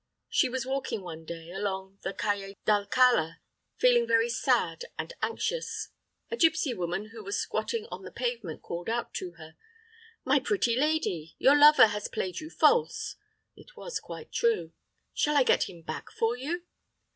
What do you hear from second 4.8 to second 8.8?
and anxious. A gipsy woman who was squatting on the pavement